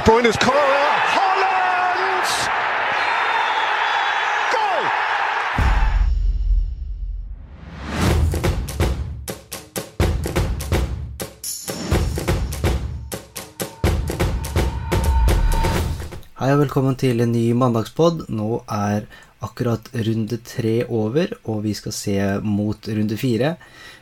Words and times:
De 0.00 0.04
Bruyne's 0.06 0.36
corner. 0.38 0.92
Holland! 1.14 2.28
Goal! 4.52 4.84
Hei 16.38 16.48
og 16.54 16.62
velkommen 16.62 16.96
til 16.96 17.20
en 17.20 17.34
ny 17.34 17.52
mandagspod. 17.52 18.24
Nå 18.32 18.62
er 18.64 19.04
akkurat 19.44 19.92
runde 19.92 20.40
tre 20.40 20.86
over, 20.88 21.36
og 21.44 21.66
vi 21.66 21.74
skal 21.76 21.92
se 21.92 22.16
mot 22.40 22.88
runde 22.88 23.20
fire. 23.20 23.58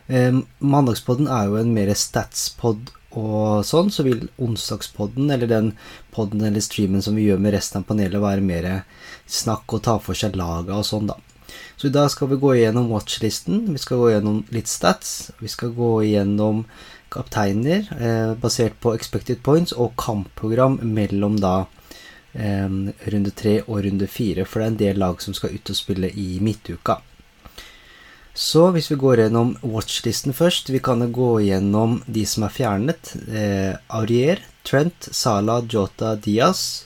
Eh, 0.06 0.30
mandagspodden 0.62 1.26
er 1.26 1.50
jo 1.50 1.58
en 1.58 1.74
mer 1.74 1.90
statspod 1.98 2.94
og 3.18 3.64
sånn, 3.66 3.90
så 3.90 4.04
vil 4.06 4.28
onsdagspodden, 4.42 5.30
eller 5.34 5.50
den 5.50 5.72
podden 6.14 6.44
eller 6.46 6.64
streamen 6.64 7.02
som 7.04 7.18
vi 7.18 7.26
gjør 7.28 7.40
med 7.42 7.56
resten 7.56 7.82
av 7.82 7.88
panelet, 7.88 8.20
være 8.22 8.44
mer 8.44 8.68
snakk 9.26 9.74
og 9.76 9.84
ta 9.86 9.98
for 10.02 10.18
seg 10.18 10.38
laga 10.38 10.78
og 10.78 10.86
sånn, 10.86 11.10
da. 11.10 11.18
Så 11.78 11.88
i 11.88 11.94
dag 11.94 12.10
skal 12.12 12.28
vi 12.32 12.40
gå 12.42 12.52
igjennom 12.56 12.90
watchlisten, 12.92 13.66
vi 13.72 13.80
skal 13.80 14.00
gå 14.02 14.10
igjennom 14.10 14.42
litt 14.54 14.70
stats, 14.70 15.30
vi 15.40 15.50
skal 15.50 15.72
gå 15.76 15.90
igjennom 16.04 16.64
kapteiner 17.08 17.88
eh, 17.96 18.32
basert 18.36 18.76
på 18.82 18.92
expected 18.96 19.40
points 19.42 19.72
og 19.72 19.94
kampprogram 19.96 20.76
mellom 20.84 21.38
da 21.40 21.54
eh, 22.34 22.68
runde 23.14 23.32
tre 23.38 23.60
og 23.64 23.84
runde 23.86 24.10
fire, 24.12 24.44
for 24.44 24.60
det 24.60 24.66
er 24.66 24.72
en 24.74 24.82
del 24.82 25.00
lag 25.04 25.22
som 25.24 25.36
skal 25.36 25.54
ut 25.54 25.72
og 25.72 25.78
spille 25.78 26.12
i 26.12 26.30
midtuka. 26.44 27.00
Så 28.38 28.68
hvis 28.70 28.86
vi 28.92 28.96
går 29.02 29.24
gjennom 29.24 29.56
watchlisten 29.66 30.34
først, 30.36 30.68
vi 30.70 30.78
kan 30.78 31.02
gå 31.12 31.30
gjennom 31.42 31.96
de 32.06 32.22
som 32.22 32.44
er 32.46 32.52
fjernet. 32.54 33.10
Eh, 33.26 33.72
Aurier, 33.98 34.44
Trent, 34.62 35.08
Sala, 35.10 35.56
Jota, 35.66 36.12
Diaz. 36.14 36.84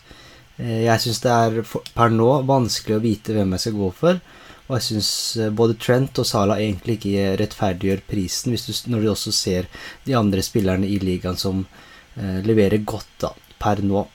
Eh, 0.56 0.86
jeg 0.86 1.02
syns 1.04 1.20
det 1.20 1.34
er 1.34 1.58
for, 1.68 1.84
per 1.92 2.14
nå 2.14 2.30
vanskelig 2.48 2.96
å 2.96 3.02
vite 3.04 3.36
hvem 3.36 3.52
jeg 3.52 3.66
skal 3.66 3.76
gå 3.82 3.90
for. 3.98 4.22
Og 4.70 4.78
jeg 4.78 4.86
syns 4.86 5.12
både 5.52 5.76
Trent 5.76 6.22
og 6.22 6.30
Sala 6.30 6.56
egentlig 6.56 6.96
ikke 6.96 7.36
rettferdiggjør 7.42 8.00
prisen, 8.08 8.56
du, 8.56 8.80
når 8.88 9.04
du 9.04 9.12
også 9.12 9.36
ser 9.36 9.68
de 10.06 10.16
andre 10.16 10.40
spillerne 10.46 10.88
i 10.88 10.96
ligaen 11.04 11.36
som 11.36 11.66
eh, 12.16 12.40
leverer 12.48 12.80
godt 12.80 13.12
da, 13.26 13.34
per 13.60 13.84
nå. 13.84 14.06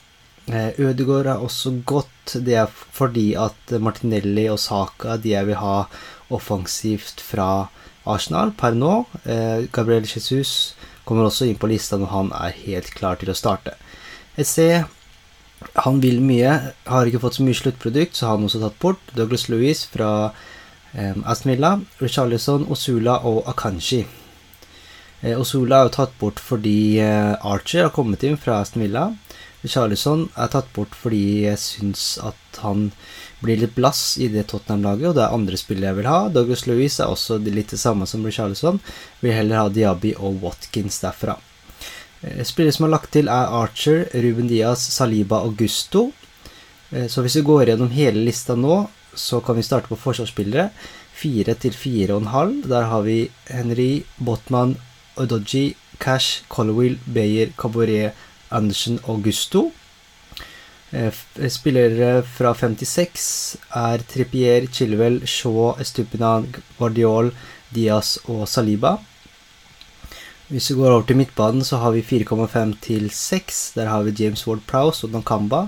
Eh, 0.47 0.79
Ødegaard 0.79 1.27
er 1.27 1.41
også 1.43 1.73
godt. 1.85 2.37
Det 2.45 2.55
er 2.55 2.67
fordi 2.71 3.33
at 3.35 3.73
Martinelli 3.83 4.47
og 4.47 4.59
Saka 4.59 5.17
de 5.19 5.33
jeg 5.33 5.47
vil 5.49 5.59
ha 5.59 5.87
offensivt 6.31 7.19
fra 7.23 7.67
Arsenal 8.07 8.53
per 8.55 8.75
nå. 8.75 9.05
Eh, 9.25 9.67
Gabriel 9.71 10.07
Jesus 10.07 10.75
kommer 11.07 11.27
også 11.27 11.47
inn 11.47 11.59
på 11.59 11.67
lista 11.67 11.99
når 11.99 12.13
han 12.13 12.31
er 12.35 12.55
helt 12.63 12.93
klar 12.95 13.19
til 13.19 13.31
å 13.31 13.35
starte. 13.35 13.75
SC, 14.39 14.85
han 15.83 15.99
vil 15.99 16.21
mye, 16.23 16.53
har 16.87 17.09
ikke 17.09 17.23
fått 17.23 17.39
så 17.39 17.43
mye 17.43 17.57
sluttprodukt, 17.57 18.15
så 18.15 18.27
har 18.29 18.37
han 18.37 18.47
også 18.47 18.63
tatt 18.63 18.79
bort. 18.79 19.03
Douglas 19.17 19.49
Louis 19.51 19.83
fra 19.91 20.31
eh, 20.93 21.15
Aston 21.25 21.51
Villa, 21.51 21.73
Richarlison, 21.99 22.69
Osula 22.71 23.19
og 23.27 23.43
Akanshi. 23.51 24.05
Osula 25.35 25.81
er 25.81 25.87
jo 25.87 25.95
tatt 25.95 26.11
bort 26.21 26.37
fordi 26.39 27.01
Archer 27.01 27.87
har 27.87 27.93
kommet 27.95 28.21
inn 28.23 28.35
fra 28.37 28.59
Aston 28.61 28.83
Villa. 28.85 29.07
Richarlison 29.67 30.29
er 30.39 30.49
tatt 30.53 30.69
bort 30.73 30.95
fordi 30.95 31.43
jeg 31.43 31.59
syns 31.59 32.15
at 32.23 32.61
han 32.63 32.87
blir 33.43 33.59
litt 33.61 33.75
blass 33.75 34.15
i 34.17 34.31
det 34.33 34.47
Tottenham-laget, 34.49 35.11
og 35.11 35.17
det 35.17 35.25
er 35.25 35.35
andre 35.35 35.59
spillere 35.59 35.91
jeg 35.91 35.99
vil 35.99 36.09
ha. 36.09 36.19
Douglas 36.33 36.65
Louise 36.65 37.03
er 37.03 37.11
også 37.11 37.37
litt 37.43 37.75
det 37.75 37.77
samme 37.81 38.07
som 38.09 38.25
Charlison. 38.31 38.79
Vil 39.21 39.35
heller 39.35 39.61
ha 39.61 39.69
Diaby 39.69 40.15
og 40.17 40.39
Watkins 40.41 40.97
derfra. 41.03 41.37
Spillere 42.47 42.73
som 42.73 42.87
er 42.87 42.95
lagt 42.95 43.11
til, 43.13 43.29
er 43.29 43.51
Archer, 43.53 44.07
Ruben 44.23 44.49
Diaz, 44.49 44.87
Saliba 44.95 45.43
og 45.45 45.53
Gusto. 45.59 46.07
Så 46.89 47.21
hvis 47.21 47.37
vi 47.37 47.45
går 47.45 47.69
gjennom 47.69 47.93
hele 47.93 48.23
lista 48.25 48.55
nå, 48.57 48.87
så 49.13 49.41
kan 49.45 49.59
vi 49.59 49.65
starte 49.67 49.91
på 49.91 49.99
forsvarsspillere. 50.01 50.71
Fire 51.17 51.53
til 51.61 51.77
fire 51.77 52.15
og 52.15 52.23
en 52.23 52.33
halv. 52.33 52.63
Der 52.71 52.89
har 52.89 53.05
vi 53.05 53.27
Henry, 53.51 53.91
Botman, 54.17 54.77
Odoji, 55.17 55.75
Cash, 56.01 56.41
Colwill, 56.49 56.97
Bayer, 57.05 57.53
Caboret, 57.57 58.17
Andersen 58.51 58.99
og 59.03 59.23
Gusto. 59.23 59.71
Spillere 61.51 62.23
fra 62.23 62.53
56 62.55 63.57
er 63.75 64.03
Trippier, 64.07 64.67
Chilwell, 64.71 65.19
Shaw, 65.27 65.73
Estupinan, 65.81 66.47
Guardiol, 66.77 67.33
Diaz 67.75 68.17
og 68.25 68.47
Saliba. 68.47 68.95
Hvis 70.47 70.69
vi 70.71 70.77
går 70.79 70.91
over 70.93 71.03
til 71.03 71.17
midtbanen, 71.19 71.63
så 71.63 71.77
har 71.77 71.91
vi 71.91 72.01
4,5 72.01 72.77
til 72.81 73.09
6. 73.11 73.71
Der 73.75 73.89
har 73.91 74.03
vi 74.03 74.15
James 74.23 74.47
Ward 74.47 74.63
Prowse 74.67 75.07
og 75.07 75.11
Nakamba. 75.11 75.67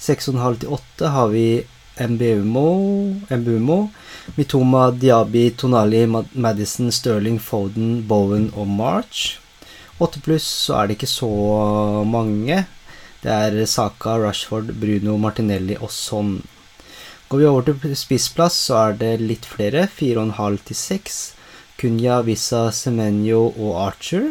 6,5 0.00 0.58
til 0.58 0.68
8 0.68 1.08
har 1.14 1.26
vi 1.30 1.62
Mbumo, 1.96 3.88
Mitoma, 4.36 4.90
Diaby, 4.90 5.50
Tonali, 5.56 6.06
Madison, 6.34 6.90
Sterling, 6.90 7.40
Foden, 7.40 8.04
Bowen 8.08 8.50
og 8.56 8.66
March. 8.66 9.40
8 10.02 10.20
pluss 10.20 10.46
så 10.66 10.80
er 10.80 10.88
det 10.88 10.98
ikke 10.98 11.08
så 11.08 11.30
mange. 12.04 12.64
Det 13.22 13.32
er 13.32 13.64
Saka, 13.64 14.18
Rashford, 14.20 14.74
Bruno, 14.76 15.16
Martinelli 15.16 15.78
og 15.80 15.88
sånn. 15.94 16.36
Går 17.26 17.40
vi 17.40 17.46
over 17.48 17.64
til 17.66 17.96
spissplass, 17.98 18.58
så 18.68 18.76
er 18.84 18.98
det 19.00 19.14
litt 19.22 19.48
flere. 19.48 19.86
4,5 19.88 20.58
til 20.68 20.78
6. 20.78 21.16
Kunya, 21.80 22.20
Visa, 22.22 22.68
Semenyo 22.70 23.48
og 23.50 23.72
Archer. 23.86 24.28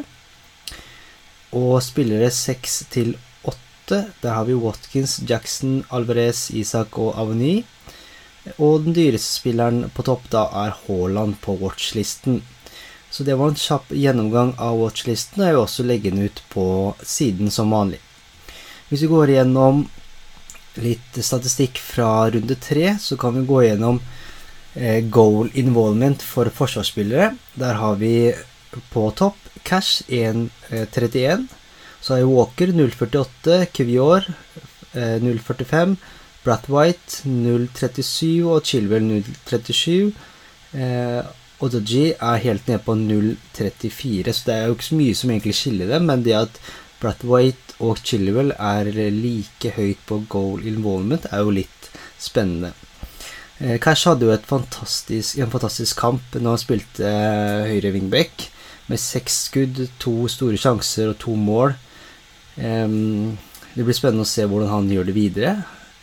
Og 1.52 1.82
spillere 1.84 2.30
6 2.32 2.78
til 2.94 3.16
8. 3.44 4.00
Der 4.22 4.32
har 4.38 4.46
vi 4.48 4.56
Watkins, 4.56 5.18
Jackson, 5.28 5.82
Alvarez, 5.92 6.48
Isak 6.54 6.98
og 7.02 7.18
Aveny. 7.20 7.66
Og 8.56 8.86
den 8.86 8.94
dyreste 8.94 9.42
spilleren 9.42 9.90
på 9.90 10.06
topp 10.06 10.30
da 10.32 10.46
er 10.64 10.78
Haaland 10.86 11.40
på 11.42 11.58
watchlisten. 11.60 12.44
Så 13.16 13.24
det 13.24 13.38
var 13.40 13.48
en 13.48 13.56
kjapp 13.56 13.94
gjennomgang 13.96 14.50
av 14.60 14.76
watchlisten, 14.76 15.40
og 15.40 15.48
jeg 15.48 15.56
vil 15.56 15.62
også 15.62 15.84
legge 15.88 16.12
den 16.12 16.26
ut 16.28 16.42
på 16.52 16.66
siden 17.00 17.48
som 17.48 17.72
vanlig. 17.72 18.02
Hvis 18.90 19.06
vi 19.06 19.08
går 19.08 19.32
igjennom 19.32 19.86
litt 20.84 21.20
statistikk 21.24 21.80
fra 21.80 22.26
runde 22.34 22.58
tre, 22.60 22.98
så 23.00 23.16
kan 23.16 23.38
vi 23.38 23.46
gå 23.48 23.62
igjennom 23.64 24.02
goal 25.16 25.48
involvement 25.56 26.26
for 26.28 26.52
forsvarsspillere. 26.52 27.30
Der 27.56 27.80
har 27.80 27.96
vi 28.04 28.34
på 28.92 29.06
topp 29.16 29.40
Cash 29.64 30.04
1.31. 30.12 31.48
Så 32.02 32.18
har 32.18 32.28
Walker 32.28 32.76
0.48, 32.76 33.62
Kvior 33.72 34.28
0.45, 34.92 35.96
Brathwaite 36.44 37.24
0.37 37.32 38.44
og 38.44 38.68
Chilwell 38.68 39.08
0.37. 39.08 40.12
Odoji 41.64 42.14
er 42.20 42.42
helt 42.44 42.68
nede 42.68 42.82
på 42.84 42.96
0.34, 43.00 44.34
så 44.34 44.48
det 44.50 44.56
er 44.56 44.66
jo 44.68 44.76
ikke 44.76 44.90
så 44.90 44.98
mye 45.00 45.16
som 45.16 45.32
egentlig 45.32 45.56
skiller 45.56 45.94
dem, 45.94 46.10
men 46.10 46.26
det 46.26 46.36
at 46.36 46.58
Brathwaite 47.00 47.78
og 47.84 48.02
Chilwell 48.04 48.52
er 48.56 48.90
like 49.14 49.72
høyt 49.76 50.02
på 50.08 50.22
goal 50.32 50.66
involvement, 50.68 51.28
er 51.32 51.44
jo 51.44 51.54
litt 51.56 51.90
spennende. 52.20 52.74
Cash 53.80 54.10
hadde 54.10 54.28
jo 54.28 54.36
fantastisk, 54.44 55.38
en 55.40 55.52
fantastisk 55.54 55.96
kamp 56.02 56.36
når 56.36 56.58
han 56.58 56.60
spilte 56.60 57.14
høyre 57.70 57.94
wingback, 57.96 58.50
med 58.92 59.00
seks 59.02 59.46
skudd, 59.48 59.80
to 59.98 60.28
store 60.30 60.60
sjanser 60.60 61.14
og 61.14 61.18
to 61.24 61.38
mål. 61.40 61.74
Det 62.56 63.84
blir 63.84 63.96
spennende 63.96 64.28
å 64.28 64.30
se 64.30 64.44
hvordan 64.44 64.72
han 64.74 64.92
gjør 64.92 65.08
det 65.08 65.16
videre. 65.16 65.56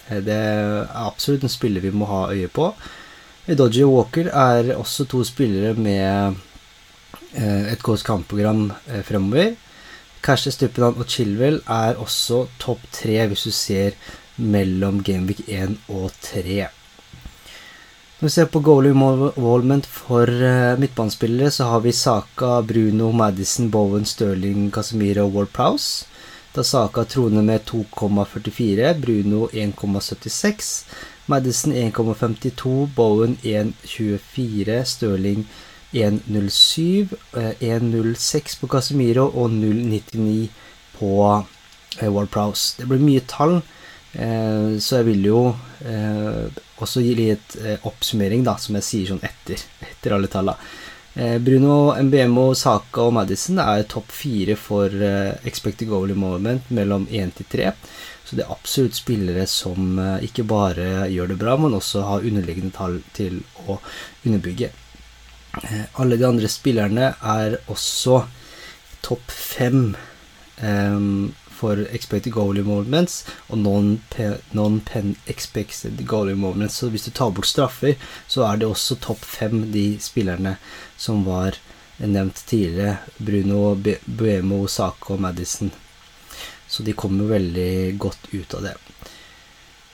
Det 0.09 0.35
er 0.35 0.89
absolutt 1.05 1.45
en 1.47 1.53
spiller 1.53 1.85
vi 1.85 1.93
må 1.95 2.09
ha 2.09 2.25
øye 2.33 2.49
på. 2.53 2.73
Dodgy 3.43 3.83
Walker 3.83 4.29
er 4.31 4.69
også 4.79 5.05
to 5.11 5.25
spillere 5.27 5.75
med 5.75 6.37
et 7.35 7.83
godt 7.83 8.05
kampprogram 8.07 8.69
fremover. 9.03 9.57
Cash 10.23 10.53
Stupinan 10.55 10.95
og 10.95 11.09
Chilwell 11.11 11.59
er 11.67 11.99
også 11.99 12.45
topp 12.63 12.85
tre 12.95 13.17
hvis 13.27 13.43
du 13.43 13.51
ser 13.51 13.97
mellom 14.39 15.03
Gameweek 15.03 15.43
1 15.49 15.75
og 15.91 16.15
3. 16.23 16.69
Når 18.21 18.29
vi 18.29 18.31
ser 18.31 18.47
på 18.47 18.63
goal 18.63 18.87
involvement 18.93 19.87
for 19.91 20.31
midtbanespillere, 20.79 21.51
så 21.51 21.65
har 21.73 21.83
vi 21.83 21.93
Saka, 21.93 22.61
Bruno, 22.63 23.11
Madison, 23.11 23.71
Bowen, 23.71 24.07
Stirling, 24.07 24.71
Casemiro 24.71 25.27
og 25.27 25.35
Ward 25.35 25.51
Prowse. 25.51 26.07
Da 26.55 26.63
Saka 26.63 27.03
troner 27.11 27.43
med 27.43 27.67
2,44, 27.67 29.01
Bruno 29.03 29.49
1,76, 29.51 30.85
Madison 31.31 31.73
1,52, 31.73 32.89
Bowen 32.97 33.37
1,24, 33.43 34.85
Stirling 34.85 35.45
1,07, 35.93 37.13
1,06 37.61 38.61
på 38.61 38.69
Casemiro 38.73 39.29
og 39.29 39.51
0,99 39.51 40.49
på 40.99 41.13
Ward 42.03 42.31
Prowse. 42.33 42.75
Det 42.79 42.89
blir 42.91 43.05
mye 43.05 43.23
tall. 43.29 43.61
Så 44.13 44.99
jeg 44.99 45.07
vil 45.09 45.25
jo 45.29 45.43
også 46.83 47.05
gi 47.05 47.15
litt 47.17 47.57
oppsummering, 47.89 48.43
da, 48.45 48.57
som 48.61 48.77
jeg 48.81 48.89
sier 48.89 49.13
sånn 49.13 49.23
etter, 49.25 49.63
etter 49.87 50.17
alle 50.17 50.29
tallene. 50.33 50.59
Eh, 51.15 51.39
Bruno 51.39 51.93
MBMO, 52.03 52.55
Saka 52.57 53.05
og 53.05 53.13
Madison 53.13 53.59
er 53.61 53.85
topp 53.85 54.13
fire 54.17 54.57
for 54.57 54.89
eh, 54.89 55.35
expected 55.49 55.91
goal 55.91 56.15
moment 56.17 56.71
mellom 56.73 57.05
1 57.11 57.35
til 57.37 57.49
3. 57.53 57.73
Så 58.25 58.39
det 58.39 58.47
er 58.47 58.55
absolutt 58.55 58.97
spillere 58.97 59.45
som 59.51 59.99
eh, 60.01 60.25
ikke 60.25 60.47
bare 60.49 61.11
gjør 61.13 61.35
det 61.35 61.37
bra, 61.43 61.59
men 61.61 61.77
også 61.77 62.07
har 62.09 62.25
underliggende 62.25 62.73
tall 62.73 63.03
til 63.13 63.43
å 63.67 63.77
underbygge. 64.25 64.73
Alle 66.01 66.17
de 66.17 66.25
andre 66.25 66.49
spillerne 66.49 67.11
er 67.21 67.59
også 67.69 68.23
topp 69.05 69.35
fem 69.37 69.91
ehm, 70.65 71.35
for 71.63 71.85
expected 71.95 72.35
goalie 72.35 72.67
moments 72.67 73.23
og 73.49 73.61
non-pen 73.63 74.41
non 74.53 74.81
goalie 76.07 76.35
involvements. 76.37 76.77
Så 76.77 76.91
hvis 76.91 77.07
du 77.07 77.11
tar 77.11 77.31
bort 77.31 77.51
straffer, 77.51 77.95
så 78.27 78.47
er 78.49 78.59
det 78.59 78.69
også 78.69 78.99
topp 79.01 79.25
fem 79.25 79.71
de 79.73 79.87
spillerne 80.03 80.57
som 80.97 81.25
var 81.25 81.59
nevnt 82.03 82.45
tidligere. 82.47 82.99
Bruno, 83.19 83.77
Buemo, 84.05 84.67
Saka 84.67 85.15
og 85.15 85.21
Madison. 85.21 85.71
Så 86.69 86.83
de 86.83 86.93
kommer 86.93 87.29
veldig 87.29 87.99
godt 88.01 88.33
ut 88.33 88.55
av 88.55 88.63
det. 88.71 88.77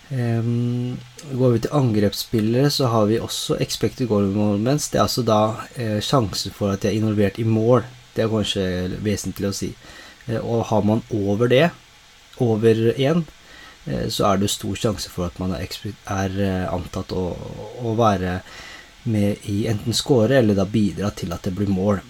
Um, 0.08 0.96
går 1.36 1.50
vi 1.50 1.58
til 1.60 1.74
angrepsspillere, 1.76 2.70
så 2.70 2.88
har 2.88 3.08
vi 3.10 3.18
også 3.20 3.58
expected 3.60 4.08
goal 4.08 4.30
moments. 4.32 4.88
Det 4.88 4.98
er 4.98 5.04
altså 5.04 5.24
da 5.26 5.40
eh, 5.76 5.98
sjansen 6.00 6.54
for 6.54 6.72
at 6.72 6.82
de 6.82 6.88
er 6.92 6.96
involvert 6.96 7.38
i 7.38 7.44
mål. 7.44 7.84
Det 8.14 8.24
er 8.24 8.32
kanskje 8.32 8.64
vesentlig 9.04 9.50
å 9.50 9.56
si. 9.56 9.72
Eh, 10.28 10.40
og 10.40 10.66
har 10.70 10.82
man 10.82 11.02
over 11.14 11.48
det, 11.48 11.70
over 12.38 12.74
én, 12.94 13.24
eh, 13.86 14.08
så 14.08 14.32
er 14.32 14.38
det 14.38 14.50
stor 14.52 14.76
sjanse 14.76 15.10
for 15.10 15.26
at 15.26 15.38
man 15.38 15.54
er, 15.56 15.68
eh, 16.06 16.66
antatt 16.72 17.12
å, 17.12 17.24
å, 17.82 17.94
være 17.98 18.40
med 19.04 19.48
i 19.48 19.66
enten 19.66 19.94
score 19.94 20.38
eller 20.38 20.54
da 20.54 20.66
bidra 20.68 21.10
til 21.10 21.32
at 21.32 21.42
det 21.42 21.54
blir 21.56 21.70
mål. 21.72 22.00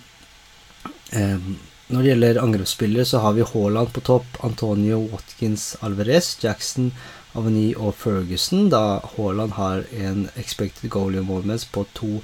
Når 1.89 2.03
det 2.03 2.09
gjelder 2.11 2.41
angrepsspillere, 2.43 3.05
så 3.07 3.23
har 3.23 3.33
vi 3.33 3.47
Haaland 3.47 3.93
på 3.95 4.03
topp, 4.05 4.27
Antonio 4.45 4.99
Watkins 5.09 5.77
Alvarez, 5.81 6.35
Jackson, 6.43 6.91
Aveny 7.39 7.71
og 7.77 7.95
Ferguson, 7.97 8.69
da 8.69 9.01
Haaland 9.15 9.55
har 9.57 9.87
en 9.97 10.27
expected 10.37 10.91
goal 10.91 11.15
involvements 11.17 11.65
på 11.65 11.87
to 11.95 12.21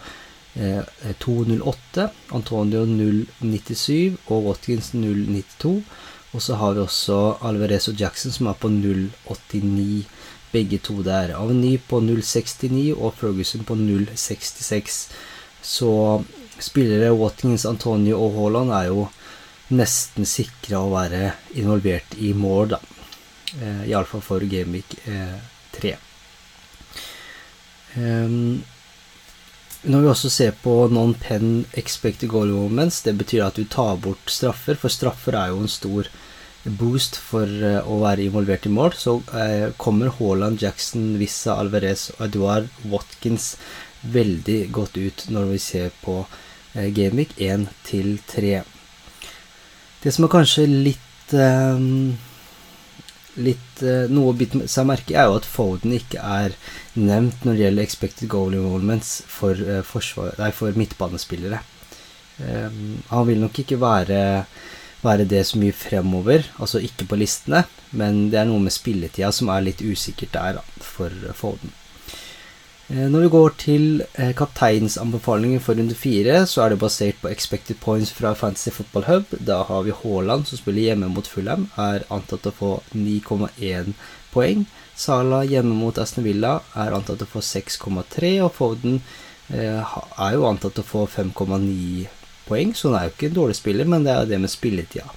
2,08, 0.54 2.04
eh, 2.04 2.10
Antonio 2.34 2.84
0,97 2.86 4.16
og 4.26 4.46
Watkins 4.46 4.92
0,92. 4.94 5.82
Og 6.34 6.42
så 6.42 6.54
har 6.58 6.74
vi 6.74 6.82
også 6.82 7.18
Alvarez 7.46 7.88
og 7.88 8.00
Jackson 8.00 8.32
som 8.34 8.48
er 8.50 8.58
på 8.58 8.68
0,89, 8.68 10.04
begge 10.52 10.78
to 10.78 11.02
der. 11.02 11.34
Aveny 11.38 11.76
på 11.88 12.00
0,69 12.00 12.94
og 12.94 13.14
Ferguson 13.18 13.64
på 13.64 13.74
0,66. 13.74 15.10
Så 15.62 16.22
spillere 16.58 17.14
Watkins, 17.14 17.64
Antonio 17.66 18.18
og 18.22 18.34
Haaland 18.38 18.74
er 18.74 18.90
jo 18.90 19.08
nesten 19.74 20.26
sikra 20.28 20.82
å 20.82 20.92
være 20.92 21.32
involvert 21.58 22.18
i 22.20 22.34
mål, 22.36 22.74
da. 22.74 22.80
Eh, 23.54 23.88
Iallfall 23.90 24.22
for 24.22 24.44
Gameweek 24.50 24.98
eh, 25.06 25.38
3. 25.78 25.94
Um, 27.94 28.64
når 29.84 30.00
vi 30.00 30.08
også 30.08 30.30
ser 30.32 30.54
på 30.62 30.74
non-pen 30.92 31.64
expected 31.76 32.30
goal 32.32 32.52
moments, 32.54 33.02
det 33.04 33.16
betyr 33.20 33.44
at 33.46 33.58
du 33.58 33.66
tar 33.68 33.98
bort 34.00 34.30
straffer, 34.32 34.78
for 34.80 34.92
straffer 34.92 35.36
er 35.36 35.52
jo 35.52 35.60
en 35.64 35.70
stor 35.70 36.08
boost 36.64 37.18
for 37.20 37.44
uh, 37.44 37.84
å 37.84 38.00
være 38.00 38.24
involvert 38.24 38.64
i 38.64 38.72
mål, 38.72 38.94
så 38.96 39.18
uh, 39.34 39.68
kommer 39.76 40.12
Haaland, 40.16 40.62
Jackson, 40.62 41.14
Vissa, 41.20 41.58
Alvarez 41.60 42.08
og 42.16 42.24
Eduard 42.28 42.70
Watkins 42.88 43.54
veldig 44.14 44.60
godt 44.72 44.96
ut 45.00 45.26
når 45.32 45.52
vi 45.52 45.60
ser 45.60 45.92
på 46.04 46.22
uh, 46.24 46.86
Gameweek 46.96 47.36
1 47.36 47.68
til 47.84 48.16
3. 48.30 48.62
Det 50.04 50.12
som 50.12 50.24
er 50.26 50.32
kanskje 50.32 50.64
litt 50.68 51.36
um, 51.36 52.16
litt 53.40 53.82
eh, 53.82 54.06
Noe 54.12 54.32
å 54.32 54.36
bite 54.38 54.66
seg 54.70 54.86
merke 54.88 55.16
er 55.16 55.28
jo 55.28 55.38
at 55.40 55.48
Foden 55.48 55.94
ikke 55.96 56.22
er 56.22 56.54
nevnt 56.94 57.44
når 57.44 57.56
det 57.56 57.64
gjelder 57.64 57.86
expected 57.86 58.30
goal 58.32 58.54
involvements 58.54 59.16
for, 59.30 59.58
uh, 59.58 59.82
forsvar, 59.86 60.34
nei, 60.38 60.50
for 60.54 60.76
midtbanespillere. 60.78 61.60
Um, 62.38 62.98
han 63.10 63.28
vil 63.28 63.42
nok 63.42 63.60
ikke 63.62 63.78
være, 63.82 64.20
være, 65.02 65.26
det 65.30 65.44
så 65.46 65.58
mye 65.60 65.74
fremover, 65.74 66.46
altså 66.58 66.82
ikke 66.82 67.08
på 67.10 67.18
listene, 67.18 67.64
men 67.98 68.28
det 68.30 68.42
er 68.42 68.50
noe 68.50 68.62
med 68.62 68.74
spilletida 68.74 69.30
som 69.34 69.50
er 69.54 69.66
litt 69.66 69.82
usikkert 69.82 70.34
der 70.34 70.60
for 70.82 71.34
Foden. 71.38 71.74
Eh, 72.88 73.06
når 73.08 73.24
vi 73.24 73.32
går 73.32 73.54
til 73.60 73.84
kapteinsanbefalinger 74.12 74.34
kapteinens 74.40 74.98
anbefalinger 75.00 75.60
for 75.64 75.80
runde 75.80 75.94
fire, 75.96 76.42
så 76.46 76.64
er 76.64 76.74
det 76.74 76.80
basert 76.82 77.20
på 77.22 77.30
expected 77.32 77.80
points 77.80 78.12
fra 78.12 78.34
Fantasy 78.34 78.70
Football 78.70 79.06
Hub. 79.08 79.36
Da 79.40 79.62
har 79.64 79.82
vi 79.86 79.94
Haaland, 80.02 80.46
som 80.46 80.60
spiller 80.60 80.90
hjemme 80.90 81.08
mot 81.08 81.26
Fulham, 81.26 81.68
er 81.80 82.04
antatt 82.12 82.46
å 82.50 82.52
få 82.52 82.72
9,1 82.92 83.94
poeng. 84.34 84.66
Sala 84.94 85.42
hjemme 85.48 85.74
mot 85.74 85.98
Aston 85.98 86.26
Villa 86.26 86.58
er 86.78 86.94
antatt 86.94 87.22
å 87.24 87.30
få 87.30 87.40
6,3, 87.42 88.34
og 88.44 88.52
Foden 88.54 89.00
eh, 89.48 89.80
er 89.80 90.36
jo 90.36 90.46
antatt 90.46 90.78
å 90.78 90.86
få 90.86 91.06
5,9 91.10 92.04
poeng, 92.44 92.74
så 92.76 92.90
han 92.90 92.98
er 92.98 93.08
jo 93.08 93.14
ikke 93.14 93.30
en 93.30 93.38
dårlig 93.40 93.56
spiller, 93.58 93.88
men 93.88 94.04
det 94.06 94.14
er 94.14 94.28
det 94.28 94.40
med 94.42 94.52
spilletida. 94.52 95.08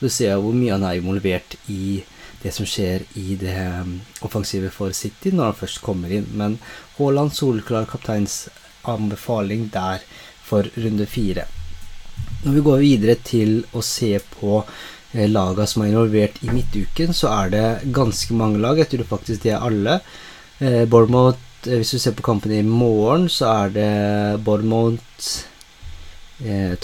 Du 0.00 0.08
ser 0.08 0.36
jo 0.36 0.46
hvor 0.46 0.56
mye 0.56 0.76
han 0.76 0.86
er 0.86 1.00
involvert 1.00 1.58
i 1.72 2.04
det 2.46 2.54
som 2.54 2.66
skjer 2.68 3.02
i 3.18 3.34
det 3.40 3.54
um, 3.82 3.96
offensive 4.26 4.70
for 4.74 4.94
City 4.94 5.32
når 5.34 5.50
han 5.50 5.60
først 5.64 5.82
kommer 5.82 6.12
inn. 6.14 6.28
Men 6.38 6.58
Haaland 6.96 7.34
soleklar 7.34 7.88
kapteinsanbefaling 7.90 9.66
der 9.74 10.04
for 10.46 10.68
runde 10.78 11.08
fire. 11.10 11.48
Når 12.44 12.54
vi 12.54 12.62
går 12.68 12.84
videre 12.84 13.16
til 13.26 13.58
å 13.74 13.82
se 13.82 14.12
på 14.36 14.60
eh, 14.60 15.26
laga 15.26 15.66
som 15.66 15.82
er 15.82 15.90
involvert 15.90 16.38
i 16.46 16.52
midtuken, 16.54 17.10
så 17.16 17.32
er 17.34 17.52
det 17.56 17.66
ganske 17.96 18.38
mange 18.38 18.62
lag. 18.62 18.78
Jeg 18.78 18.92
tror 18.92 19.10
faktisk 19.16 19.42
det 19.42 19.56
er 19.56 19.66
alle. 19.66 19.98
Eh, 20.60 20.84
Bournemouth, 20.86 21.42
eh, 21.66 21.80
hvis 21.80 21.96
du 21.96 21.98
ser 21.98 22.14
på 22.14 22.26
kampen 22.30 22.54
i 22.54 22.62
morgen, 22.62 23.26
så 23.32 23.50
er 23.64 23.76
det 23.76 23.92
Bournemouth, 24.46 25.02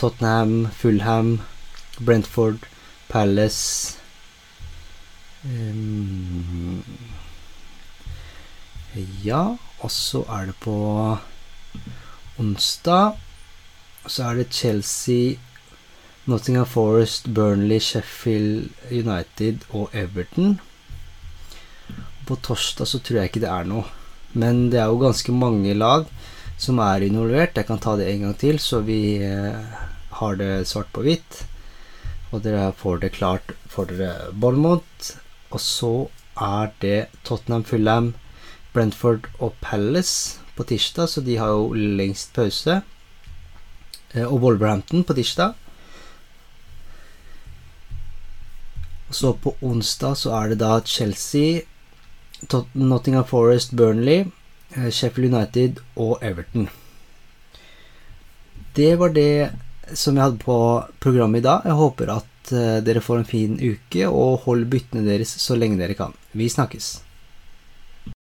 Tottenham, 0.01 0.71
Fulham, 0.73 1.35
Brentford, 2.01 2.65
Palace 3.13 4.02
ja, 9.25 9.57
og 9.83 9.91
så 9.91 10.23
er 10.31 10.53
det 10.53 10.55
på 10.63 10.75
onsdag 12.39 13.17
Så 14.07 14.23
er 14.29 14.35
det 14.39 14.55
Chelsea, 14.55 15.35
Nottingham 16.27 16.67
Forest, 16.67 17.27
Burnley, 17.35 17.79
Sheffield 17.79 18.71
United 18.91 19.63
og 19.71 19.91
Everton. 19.95 20.61
På 22.27 22.37
torsdag 22.37 22.87
så 22.87 22.99
tror 22.99 23.19
jeg 23.21 23.31
ikke 23.31 23.43
det 23.45 23.51
er 23.51 23.65
noe. 23.71 23.87
Men 24.35 24.71
det 24.73 24.81
er 24.83 24.91
jo 24.91 24.99
ganske 25.03 25.33
mange 25.35 25.75
lag 25.75 26.07
som 26.59 26.79
er 26.83 27.07
involvert. 27.07 27.57
Jeg 27.59 27.67
kan 27.67 27.79
ta 27.83 27.97
det 27.99 28.11
en 28.11 28.27
gang 28.27 28.37
til, 28.39 28.59
så 28.59 28.83
vi 28.87 29.23
eh, 29.23 29.79
har 30.19 30.39
det 30.39 30.67
svart 30.71 30.91
på 30.95 31.07
hvitt. 31.07 31.45
Og 32.33 32.43
dere 32.43 32.73
får 32.75 33.03
det 33.03 33.15
klart 33.19 33.55
for. 33.71 33.91
Bournemouth, 34.33 35.13
og 35.53 35.61
så 35.61 35.93
er 36.41 36.73
det 36.81 37.07
Tottenham 37.25 37.65
Fulham, 37.65 38.15
Brentford 38.73 39.29
og 39.39 39.53
Palace 39.61 40.41
på 40.57 40.65
tirsdag, 40.69 41.09
så 41.09 41.21
de 41.21 41.37
har 41.37 41.53
jo 41.53 41.73
lengst 41.77 42.33
pause. 42.37 42.81
Eh, 44.15 44.25
og 44.25 44.41
Wolverhampton 44.41 45.05
på 45.05 45.17
tirsdag. 45.17 45.53
Og 49.09 49.15
så 49.17 49.33
på 49.33 49.57
onsdag 49.61 50.17
så 50.17 50.33
er 50.39 50.53
det 50.53 50.61
da 50.63 50.79
Chelsea, 50.81 51.61
Nottingham 52.75 53.27
Forest, 53.29 53.77
Burnley, 53.77 54.25
eh, 54.77 54.91
Sheffield 54.91 55.35
United 55.35 55.83
og 55.97 56.19
Everton. 56.23 56.69
Det 58.77 58.99
var 58.99 59.13
det 59.13 59.53
som 59.95 60.17
jeg 60.17 60.25
hadde 60.25 60.41
på 60.41 60.59
programmet 61.01 61.43
i 61.43 61.45
dag. 61.45 61.61
Jeg 61.69 61.77
håper 61.77 62.13
at 62.15 62.32
dere 62.51 63.01
får 63.05 63.21
en 63.21 63.29
fin 63.29 63.55
uke, 63.61 64.09
og 64.09 64.43
hold 64.47 64.67
byttene 64.73 65.07
deres 65.07 65.37
så 65.43 65.55
lenge 65.55 65.79
dere 65.79 65.95
kan. 65.99 66.17
Vi 66.35 66.49
snakkes. 66.51 66.97